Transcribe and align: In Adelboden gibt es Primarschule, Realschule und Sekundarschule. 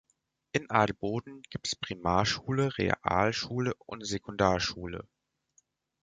In 0.53 0.67
Adelboden 0.71 1.43
gibt 1.51 1.67
es 1.67 1.75
Primarschule, 1.75 2.75
Realschule 2.79 3.75
und 3.85 4.03
Sekundarschule. 4.03 5.07